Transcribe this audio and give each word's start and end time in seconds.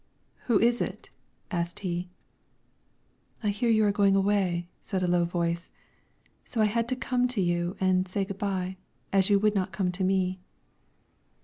"Who 0.47 0.59
is 0.59 0.81
it?" 0.81 1.11
asked 1.51 1.81
he. 1.81 2.09
"I 3.43 3.49
hear 3.49 3.69
you 3.69 3.85
are 3.85 3.91
going 3.91 4.15
away," 4.15 4.67
said 4.79 5.03
a 5.03 5.07
low 5.07 5.25
voice, 5.25 5.69
"so 6.43 6.59
I 6.59 6.65
had 6.65 6.89
to 6.89 6.95
come 6.95 7.27
to 7.27 7.39
you 7.39 7.77
and 7.79 8.07
say 8.07 8.25
good 8.25 8.39
by, 8.39 8.77
as 9.13 9.29
you 9.29 9.37
would 9.37 9.53
not 9.53 9.71
come 9.71 9.91
to 9.91 10.03
me." 10.03 10.39